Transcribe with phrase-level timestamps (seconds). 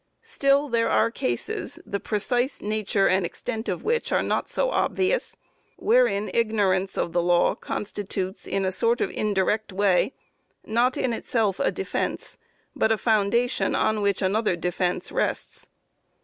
[0.23, 5.37] Still there are cases, the precise nature and extent of which are not so obvious,
[5.77, 10.15] wherein ignorance of the law constitutes, in a sort of indirect way,
[10.65, 12.39] not in itself a defence,
[12.75, 15.67] but a foundation on which another defence rests.